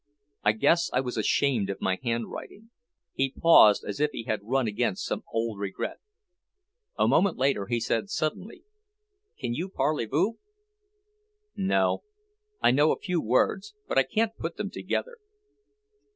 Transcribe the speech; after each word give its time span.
I 0.43 0.53
guess 0.53 0.89
I 0.93 0.99
was 0.99 1.15
ashamed 1.15 1.69
of 1.69 1.79
my 1.79 1.99
handwriting." 2.03 2.71
He 3.13 3.29
paused 3.31 3.85
as 3.87 3.99
if 3.99 4.09
he 4.09 4.23
had 4.23 4.39
run 4.41 4.65
against 4.67 5.05
some 5.05 5.21
old 5.31 5.59
regret. 5.59 5.99
A 6.97 7.07
moment 7.07 7.37
later 7.37 7.67
he 7.67 7.79
said 7.79 8.09
suddenly, 8.09 8.63
"Can 9.39 9.53
you 9.53 9.69
parlez 9.69 10.09
vous?" 10.09 10.39
"No. 11.55 12.01
I 12.63 12.71
know 12.71 12.91
a 12.91 12.97
few 12.97 13.21
words, 13.21 13.75
but 13.87 13.99
I 13.99 14.01
can't 14.01 14.35
put 14.37 14.57
them 14.57 14.71
together." 14.71 15.19